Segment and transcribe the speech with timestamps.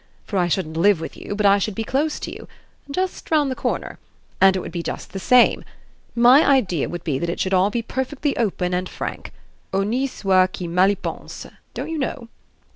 [0.25, 2.47] for I shouldn't live with you, but I should be close to you
[2.89, 3.99] just round the corner,
[4.41, 5.63] and it would be just the same.
[6.15, 9.31] My idea would be that it should all be perfectly open and frank.
[9.71, 11.45] Honi soit qui mal y pense,
[11.75, 12.29] don't you know?